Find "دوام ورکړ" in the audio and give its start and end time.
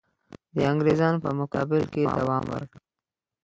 2.19-2.79